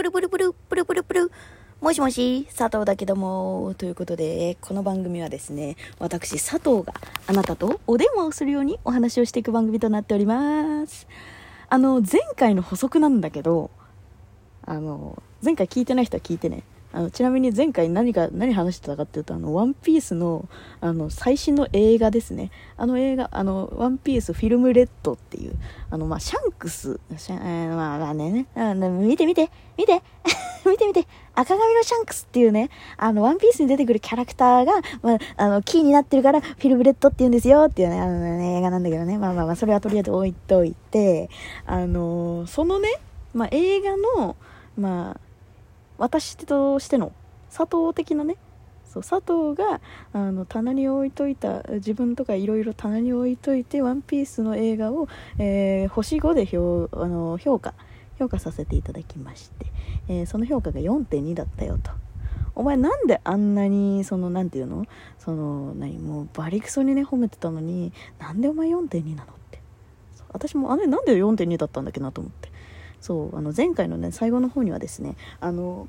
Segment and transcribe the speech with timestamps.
[0.00, 1.32] プルプルプルプルプルプル。
[1.82, 3.74] もしもし佐藤だけども。
[3.76, 6.94] ということでこの番組はですね私佐藤が
[7.26, 11.06] あなたとお電話をするようにお話をしていく番組となっております。
[11.68, 13.70] あの前回の補足なんだけど
[14.64, 16.62] あの前回聞いてない人は聞いてね。
[16.92, 20.48] あのちなみに前回何が何話してたかっていうとあのワンピースの
[20.80, 22.50] あの最新の映画ですね。
[22.76, 25.54] あの映画あのワンピースフィルムレッドっていう
[25.90, 28.46] あのまあシャンクスシャ、えー、まあまあね。
[28.54, 30.02] あ見て見て見て。
[30.66, 31.06] 見て見て。
[31.34, 39.16] 赤髪のシャンクスっていうねあのワンピースに出てくるキャラクターが、まあ、あのキーになってるからフィルムレッドって言うんですよっていうねあのね映画なんだけどね。
[39.16, 41.30] まあまあまあそれはとりあえず置いといて
[41.66, 42.88] あのそのね、
[43.32, 44.36] まあ、映画の
[44.76, 45.29] まあ
[46.00, 47.12] 私としての
[47.54, 48.36] 佐藤的なね
[48.86, 49.80] そう佐藤が
[50.14, 57.74] あの棚に置いといた自分とかいろいろ棚に置いといて「ワンピースの映画を、えー、星5で評あの評価
[58.18, 59.66] 評価させていただきまして、
[60.08, 61.90] えー、その評価が4.2だったよと。
[62.54, 64.86] お前なんであんなにそのなんていうの？
[65.18, 65.98] その何？
[65.98, 69.60] もうバリクソにね褒めてたのになんでお前4.2なのって。
[70.32, 72.49] 私もあれなんで4.2だったんだっけなと思って。
[73.00, 75.88] そうあの前回のね最後の方にはですねあの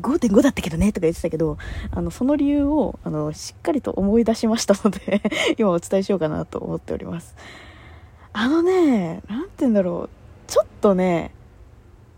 [0.00, 1.58] 5.5だったけどねとか言ってたけど
[1.90, 5.22] あのその理由をあのしっかりと思い出しましたので
[5.58, 7.34] 今お伝えしようかなと思っております。
[8.32, 11.32] あのね何て言うんだろうちょっとね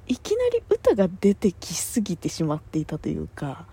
[0.07, 3.67] いきなり歌が出てきすぎてしまっていたというか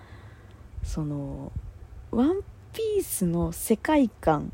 [0.83, 1.51] その
[2.11, 2.41] 「ワン
[2.73, 4.51] ピースの世界観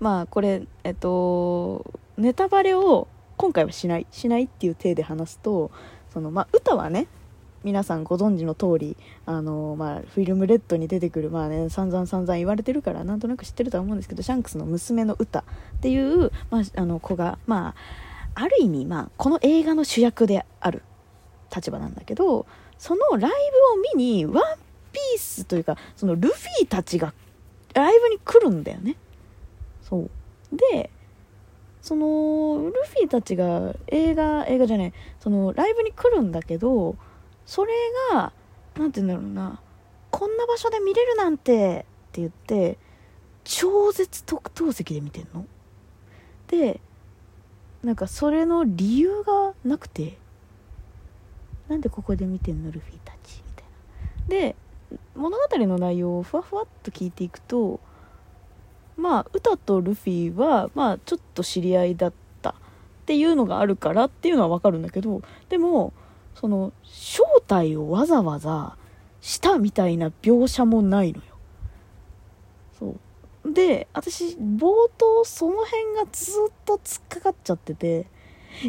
[0.00, 1.84] まあこれえっと
[2.16, 5.70] ネタバレを今回はしないしないっていう体で話すと
[6.12, 7.06] その、まあ、歌はね
[7.62, 8.96] 皆さんご存知の通り
[9.26, 15.44] あのまあ、フィルムレッドに出てくる、まあね、散々散々言われてるからなんとなく知ってるとは思うんですけどシャンクスの娘の歌っ
[15.80, 17.74] ていう、まあ、あの子が、ま
[18.34, 20.82] あ、ある意味、まあ、この映画の主役である
[21.54, 22.46] 立場なんだけど
[22.78, 23.30] そのライブを
[23.96, 24.58] 見にワン
[24.92, 27.14] ピースというかそのルフィたちが
[27.72, 28.94] ライブに来るんだよね。
[29.82, 30.10] そう。
[30.72, 30.90] で
[31.84, 36.96] そのルフィたちが映画映画じゃないそのライブに来るんだけど
[37.44, 37.74] それ
[38.10, 38.32] が
[38.74, 39.60] 何て言うんだろうな
[40.10, 42.78] こんな場所で見れるなんてって言って
[43.44, 45.44] 超絶特等席で見てんの。
[46.48, 46.80] で
[47.82, 50.16] なんかそれの理由がなくて
[51.68, 53.66] なんでここで見てんのルフィたちみたい
[54.22, 54.48] な。
[54.48, 54.56] で
[55.14, 57.78] 物語の内容をふわふわっと聞いていくと
[58.96, 62.12] まあ歌とルフィはまあちょっと知り合いだっ
[62.42, 62.54] たっ
[63.06, 65.92] ていうのがあるからっていうのはわかるんだけどでも
[66.34, 68.76] その正体をわざわざ
[69.20, 71.24] したみたいな描写もないのよ。
[72.78, 72.96] そ
[73.44, 73.52] う。
[73.52, 78.06] で私冒頭その辺がずっと突っかかっちゃってて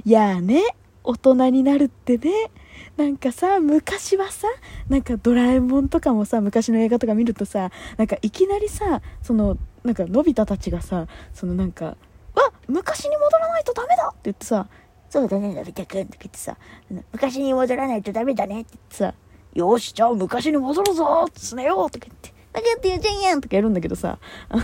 [0.03, 0.61] いやね
[1.03, 2.51] 大人になるってね
[2.97, 4.47] なんかさ昔はさ
[4.89, 11.95] なんかドラえもんとかもさ昔の映画とか見るとさなんかいきなりさそのなんかのび太たちがさそのなんか
[12.35, 14.67] 「わ昔に戻らないとダメだ!」って言ってさ
[15.09, 16.57] 「そうだねのび太くん」って言ってさ
[17.13, 19.13] 「昔に戻らないとダメだね」って言ってさ
[19.53, 24.17] 「よしじゃあ昔に戻るぞすねよ」とか言って「だけって言うじゃんやん」とかやるんだけどさ
[24.49, 24.63] あの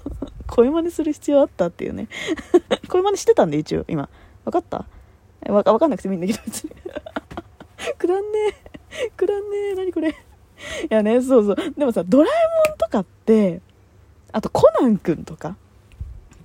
[0.48, 2.08] 声真似する必要あったっていうね。
[2.88, 4.08] 声真似してたんで一応今。
[4.44, 4.84] 分かった？
[5.50, 6.70] わかんなくてもいいんだけど別に。
[7.96, 8.38] くだんね
[9.06, 9.10] え。
[9.16, 9.74] くだんねえ。
[9.74, 10.10] 何これ。
[10.10, 10.14] い
[10.90, 11.56] やねそうそう。
[11.76, 13.62] でもさドラえもんとかって
[14.32, 15.56] あとコナン君とか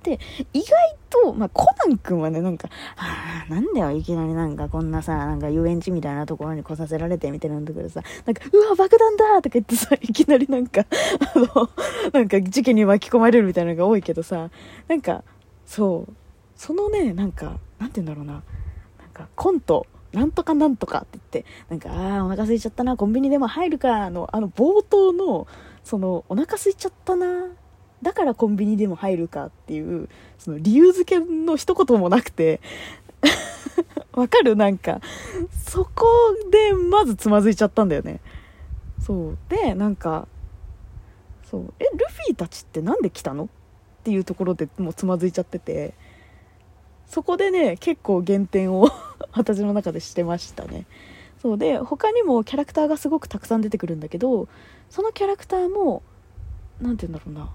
[0.02, 0.20] で
[0.52, 10.86] 意外と、まあ、コナン君はねなんか「はあなんだよいきなりなんかこんなさなんか遊園地みたいなところに来させられて」みたいなんだけどさなんか「うわ爆弾だ!」とか言ってさ いきなりなんか
[11.34, 11.70] あの
[12.12, 14.50] なんか事件に巻き込まれるみたいなのが多いけどさ
[14.86, 15.24] なんか
[15.66, 16.12] そう
[16.56, 18.42] そのねなんかなんて言うんだろうななん
[19.12, 25.46] かコントなんとかなんとかって言って、なんか、ああ、お腹空いちゃったな、コンビニでも入るか、の、あの、冒頭の、
[25.84, 27.48] その、お腹空いちゃったな、
[28.02, 32.60] だからコンビニでも入るかっていう、その理由付けの一言もなくて、
[34.12, 34.56] わかる？
[34.56, 35.00] なんか、
[35.50, 36.06] そこ
[36.50, 38.20] でまずつまずいちゃったんだよね。
[39.00, 39.38] そう。
[39.48, 40.28] で、なんか、
[41.50, 43.44] そう、え、ルフィたちってなんで来たの？
[43.44, 43.48] っ
[44.04, 45.94] ていうところでもうつまずいちゃってて、
[47.06, 48.88] そこでね、結構減点を
[49.32, 50.86] 私の中でしてましたね。
[51.42, 54.48] そうで、他にもキャラクターがすごくたくさん出てくるんだけど、
[54.90, 56.02] そのキャラクターも、
[56.80, 57.54] 何て言うんだろうな。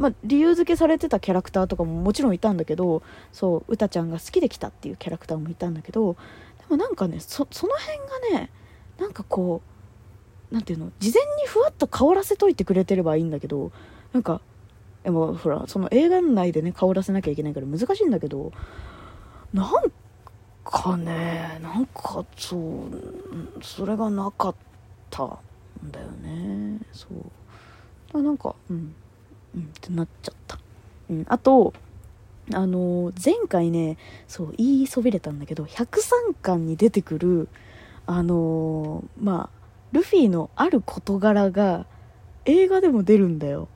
[0.00, 3.02] まあ、理由付けされてたキャラクターとかももちろんいたんだけど、
[3.32, 6.14] そう、うたちゃんが好きで来たっていうキャラクターもいたんだけど、
[6.58, 7.98] でもなんかね、そ、その辺
[8.32, 8.50] がね、
[8.98, 9.60] なんかこ
[10.50, 13.72] う、何て言うの、事前にふわっと香らせといてくれてればいいんだけど、
[14.14, 14.40] なんか、
[15.04, 18.52] でもほらその映画内でね顔出せなきゃいけないから難しいんだけど
[19.52, 19.70] なん
[20.62, 24.54] かねなんかそうそれがなかっ
[25.08, 28.18] たんだよねそう。
[28.18, 28.94] あなんかうん。
[29.54, 30.58] うんってなっちゃった、
[31.10, 31.72] うん、あと
[32.52, 37.48] あの前回ねそう言いそびれたんだけど103巻に出てくる
[38.06, 39.60] あのまあ
[39.92, 41.86] ルフィのある事柄が
[42.44, 43.68] 映画でも出るんだよ。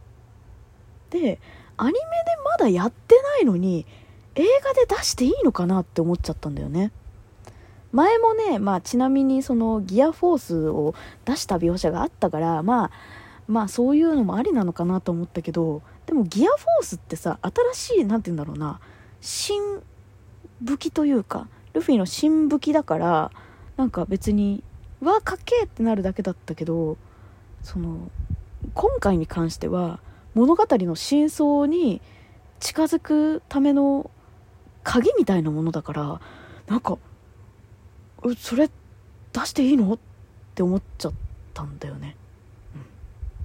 [1.10, 1.40] で
[1.76, 2.00] アニメで
[2.44, 3.86] まだやってないのに
[4.34, 6.92] 映画で出していいのかなって思っちゃったんだよね。
[7.92, 12.90] 前もね、まあ、ちなみにそのギアフォースを出した描写があったからまあ
[13.46, 17.38] まあそういうのもありなのかなと思ったけどでもギアフォースってさ
[17.74, 18.80] 新しい何て言うんだろうな
[19.20, 19.60] 新
[20.60, 23.30] 武器というかルフィの新武器だから
[23.76, 24.62] なんか別に
[25.00, 26.96] わかっけーってなるだけだったけど
[27.62, 28.10] その
[28.74, 30.00] 今回に関しては
[30.34, 32.00] 物語の真相に
[32.60, 34.10] 近づくための
[34.82, 36.20] 鍵みたいなものだから
[36.66, 36.98] なんか
[38.38, 38.70] それ
[39.32, 39.92] 出していいの？
[39.92, 39.98] っ
[40.54, 41.12] て思っちゃっ
[41.52, 42.16] たんだよね、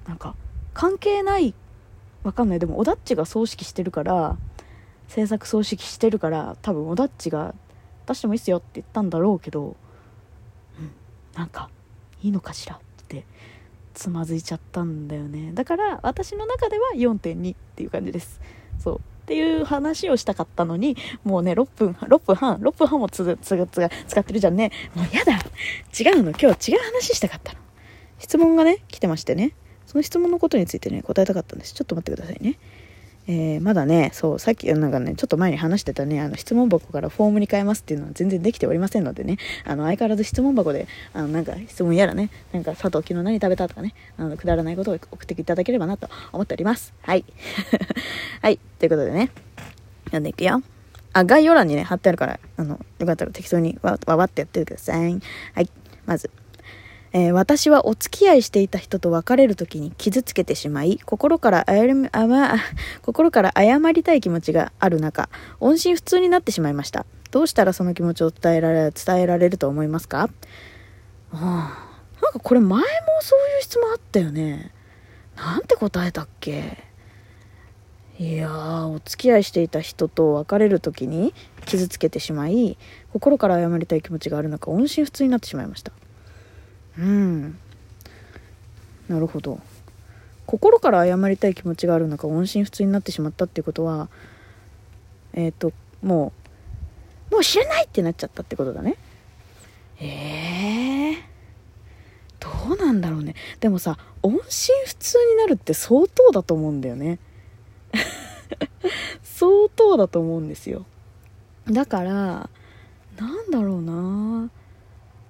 [0.09, 0.35] なんか
[0.73, 1.53] 関係ない
[2.23, 4.37] わかんないでもオダッチが葬式してるから
[5.07, 7.53] 制作葬式してるから多分オダッチが
[8.07, 9.75] 出してもいいっすよって言ったんだろうけど、
[10.79, 10.91] うん、
[11.35, 11.69] なんか
[12.23, 13.23] いいのかしらって
[13.93, 18.41] つまずいちゃったんだよねだから私の中では4.2っていう感じです
[18.79, 24.71] そうっていう話をしたかったのに、もうね、6分、6分半、6分半もつ、つ、つ、使ってるじゃんね。
[24.95, 25.33] もうやだ。
[25.33, 26.31] 違うの。
[26.31, 27.59] 今日違う話したかったの。
[28.17, 29.53] 質問がね、来てましてね。
[29.89, 31.73] その質問のことについてね、答えたかったんです。
[31.73, 32.59] ちょっと待ってくださいね。
[33.27, 46.93] えー、まだね、そう、さっき、なんかね、ちょっと前に話してたね、あの、質問箱からフォームに変えますっていうのは全然できておりませんのでね、あの、相変わらず質問箱で、あの、なんか質問やらね、なんか、佐藤昨日何食べたとかね、あの、くだらないことを送っていただければなと思っております。
[47.01, 47.25] はい。
[48.43, 48.59] はい。
[48.77, 49.31] ということでね、
[50.05, 50.61] 読んでいくよ。
[51.13, 55.19] あ、概要欄にね、貼ってあるから、あの、よかったら適当にわわわってやってください。
[55.53, 55.69] はい。
[56.05, 56.29] まず、
[57.11, 61.81] えー、私はお付き合いしていた人と別れる時に傷つけてしまい、心から謝、
[63.01, 65.29] 心から謝りたい気持ちがある中、
[65.59, 67.05] 音信不通になってしまいました。
[67.31, 70.29] どうしたらその気持ちを伝えられ、伝えられると思いますか？
[71.31, 72.85] ああ、なんかこれ前も
[73.21, 74.71] そういう質問あったよね。
[75.35, 76.83] なんて答えたっけ？
[78.19, 81.33] いやー、お付き合いしていた人と別れる時に
[81.65, 82.77] 傷つけてしまい、
[83.13, 85.91] 心から謝りたい気持ちがある中、音信不通になってしまいました。
[86.99, 87.57] うん。
[89.07, 89.59] なるほど。
[90.45, 94.09] 心から謝りたい気持ちがある中音信不通になってしまったっていうことは
[95.33, 96.33] えっ、ー、とも
[97.29, 98.97] うもう知らないってなっちゃったってことだね。
[99.99, 101.17] ええー、
[102.39, 103.35] どうなんだろうね。
[103.59, 107.19] でもさ音信不通になるって相当だと思うんだよね。
[109.23, 110.85] 相当だと思うんですよ。
[111.67, 112.49] だから
[113.17, 114.49] なんだろうな。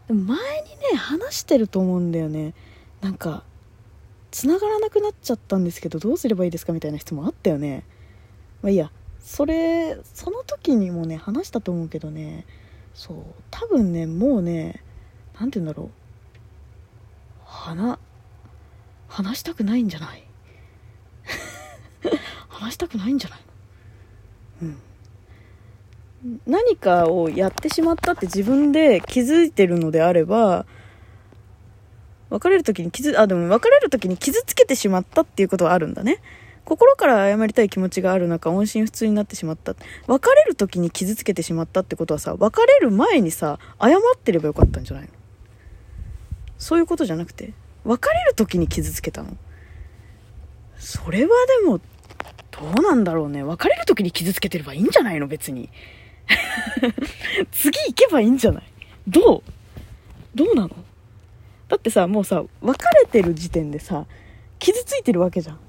[0.10, 2.54] でも前にね話してると思うんだよね。
[3.02, 3.44] なんか
[4.32, 7.86] 繋がらなくなっちゃったんですけどどうすればいいですかみたいな質問あったよね。
[8.64, 8.92] まあいいや。
[9.20, 12.46] それその時にもね話したと思うけどね。
[12.96, 13.18] そう。
[13.52, 14.84] 多分ねもうね
[15.40, 15.90] 何て言うんだろう。
[17.46, 18.00] 話
[19.08, 20.24] 話したくないんじゃない？
[22.50, 23.40] 話したくないんじゃない
[24.64, 24.78] うん。
[26.46, 30.66] 何かをやってしまったって自分で気づいてるのであれば、
[32.30, 36.22] 別れる時に傷、あ、でも別れる時に傷つけてしまったっていうことはあるんだね。
[36.66, 39.74] 心から謝りたい気持ちがある中、音信不通になってしまった。
[40.06, 45.10] 別れる時に傷つけてしまったってことはさ、別れる前にさ、謝ってればよかったんじゃないの？
[46.60, 47.54] そういうことじゃなくて、
[47.86, 49.36] 別れる時に傷つけたの？
[50.78, 51.30] それは
[51.64, 51.80] でも、
[52.52, 53.42] どうなんだろうね。
[53.42, 55.26] 別れる時に傷つけてればいいんじゃないの？
[55.28, 55.70] 別に。
[57.52, 58.64] 次行けばいいんじゃない？
[59.08, 59.44] どう？
[60.36, 60.70] どうなの？
[61.68, 64.06] だってさ、もうさ、別れてる時点でさ、
[64.60, 65.60] 傷ついてるわけじゃん。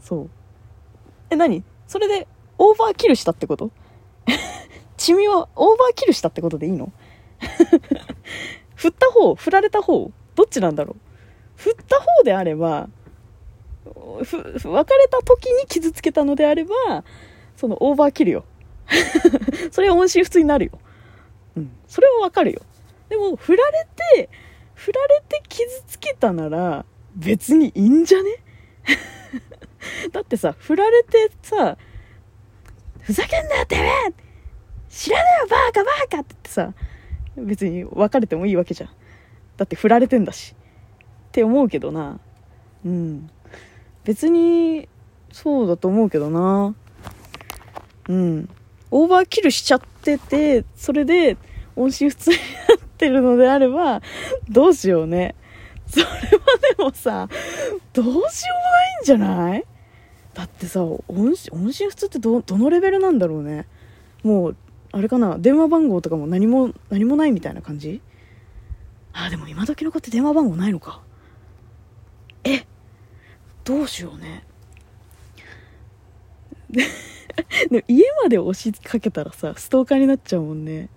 [0.00, 0.30] そう。
[1.30, 1.62] え、何？
[1.86, 2.26] それで、
[2.58, 3.70] オーバーキルしたってこと？
[4.96, 6.92] チミはオーバーキルしたってことでいいの？
[8.76, 10.96] 振った方振られた方どっちなんだろう？
[11.56, 12.88] 振った方であれば、
[14.22, 17.04] ふ、別れた時に傷つけたのであれば、
[17.56, 18.44] そのオーバーキルよ。
[19.70, 20.72] それは音信不通になるよ。
[21.56, 21.70] うん。
[21.86, 22.62] それはわかるよ。
[23.08, 23.86] でも、振られ
[24.16, 24.28] て、
[24.74, 26.84] 振られて傷つけたなら、
[27.16, 28.30] 別にいいんじゃね？
[30.12, 31.76] だってさ、振られてさ、
[33.00, 34.12] ふざけんなよ、てめえ
[34.88, 36.74] 知らねえよ、バーカ、バーカって言ってさ、
[37.36, 38.90] 別に別れてもいいわけじゃん。
[39.56, 40.54] だって振られてんだし。
[41.28, 42.20] って思うけどな。
[42.84, 43.30] うん。
[44.04, 44.88] 別に、
[45.32, 46.74] そうだと思うけどな。
[48.08, 48.48] うん。
[48.96, 51.36] オーバーキルしちゃってて、それで
[51.74, 52.42] 音信不通にな
[52.76, 54.02] ってるのであれば、
[54.48, 55.34] どうしようね。
[55.88, 56.10] それは
[56.76, 57.28] でもさ、
[57.92, 58.30] どうしようもない
[59.02, 59.64] んじゃない？
[60.32, 63.66] だってさ、音音信不通ってど、どのレベルなんだろうね。
[64.22, 64.56] もう、
[64.92, 68.00] あれかな、電話番号とかも何も、何もないみたいな感じ？
[69.12, 71.02] あ、でも今時の子って電話番号ないのか。
[72.44, 72.64] え？
[73.64, 74.44] どうしようね。
[77.70, 80.88] でも家まで押しかけたらさ、ストーカーになっちゃうもんね。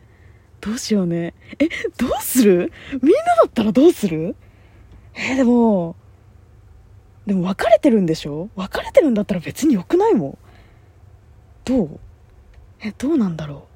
[0.61, 1.33] どうしようね。
[1.59, 1.67] え、
[1.97, 2.71] どうする？
[2.91, 4.35] みんなだったらどうする？
[5.15, 5.95] えでも、
[7.25, 8.49] でも別れてるんでしょ？
[8.55, 10.37] 別れてるんだったら別に良くないもん。
[11.65, 11.99] どう？
[12.81, 13.67] え、どうなんだろ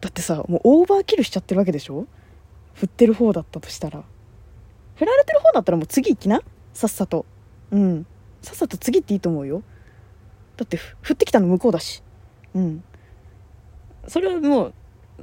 [0.00, 0.02] う？
[0.02, 2.06] だってさ、もうオーバーキルしちゃってるわけでしょ？
[2.74, 4.04] 振ってる方だったとしたら。
[4.96, 6.42] 振られてる方だったらもう次行きな？
[6.72, 7.24] さっさと。
[7.70, 8.06] うん。
[8.42, 9.62] さっさと次行っていいと思うよ。
[10.58, 10.76] だって
[11.08, 12.02] 降ってきたの向こうだし。
[12.54, 12.84] うん。
[14.08, 14.74] それはもう、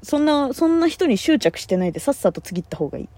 [0.01, 3.09] そんな、そんな人に執着してないでさっさと次行った方がいい。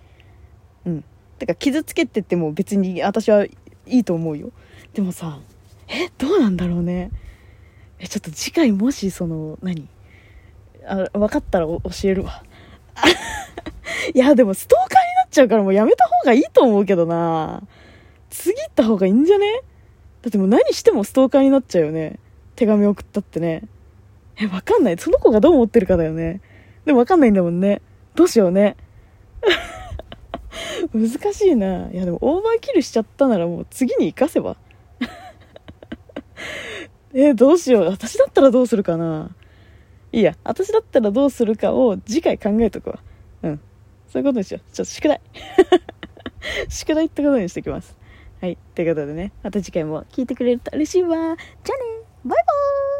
[0.85, 1.03] うん。
[1.37, 3.51] てか傷つけてっても別に私はい
[3.85, 4.51] いと思うよ。
[4.93, 5.39] でもさ、
[5.87, 7.11] え、どうなんだろうね。
[7.99, 9.87] え、ちょっと次回もしその、何？
[10.85, 12.43] あ、分かったら教えるわ。
[14.13, 17.61] いや、でもストーカーになっちゃうからもうやめた方がいいと思うけどな。
[18.29, 19.61] 次行った方がいいんじゃね？
[20.21, 22.19] だってもう何してもストーカーになっちゃうよね。
[22.55, 23.63] 手紙送ったってね。
[24.39, 24.97] え、わかんない。
[24.97, 26.41] その子がどう思ってるかだよね。
[26.85, 27.81] でもわかんないんだもんね。
[28.15, 28.75] どうしようね。
[30.93, 31.89] 難しいな。
[31.91, 34.57] いやでもオーバーキルしちゃったならもう次に生かせば。
[37.13, 37.85] え、どうしよう。
[37.85, 39.35] 私だったらどうするかな。
[40.11, 42.99] いいや、私だったらどうするかを次回考えとくわ。
[43.43, 43.59] うん。
[44.07, 44.71] そういうことにしよう。
[44.71, 45.21] ちょっと宿題。
[46.69, 47.95] 宿題ってことにしてきます。
[48.39, 48.57] はい。
[48.75, 51.09] ということでね、また次回も聞いてくれると嬉しいわ。
[51.09, 51.37] じゃあね
[52.23, 52.96] バイバーイ